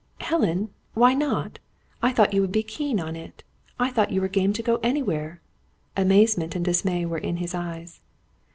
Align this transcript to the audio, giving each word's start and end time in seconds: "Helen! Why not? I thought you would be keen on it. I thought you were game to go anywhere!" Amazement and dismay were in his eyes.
"Helen! 0.21 0.71
Why 0.95 1.13
not? 1.13 1.59
I 2.01 2.11
thought 2.11 2.33
you 2.33 2.41
would 2.41 2.51
be 2.51 2.63
keen 2.63 2.99
on 2.99 3.15
it. 3.15 3.43
I 3.77 3.91
thought 3.91 4.09
you 4.11 4.19
were 4.19 4.27
game 4.27 4.51
to 4.53 4.63
go 4.63 4.77
anywhere!" 4.77 5.41
Amazement 5.95 6.55
and 6.55 6.65
dismay 6.65 7.05
were 7.05 7.19
in 7.19 7.37
his 7.37 7.53
eyes. 7.53 8.01